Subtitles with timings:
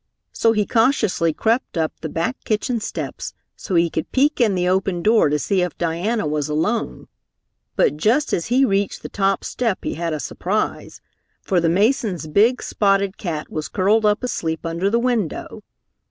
[0.33, 4.67] So he cautiously crept up the back kitchen steps so he could peek in the
[4.67, 7.07] open door to see if Diana was alone,
[7.75, 11.01] but just as he reached the top step he had a surprise,
[11.43, 15.61] for the Mason's big, spotted cat was curled up asleep under the window.